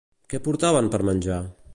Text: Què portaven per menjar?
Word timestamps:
Què 0.33 0.39
portaven 0.47 0.89
per 0.95 1.01
menjar? 1.11 1.39